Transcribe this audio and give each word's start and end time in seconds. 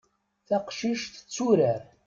Taqcic 0.47 1.01
tetturar. 1.07 1.81